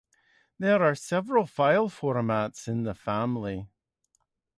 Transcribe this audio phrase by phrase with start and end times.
[0.57, 3.67] There are several file formats in the family.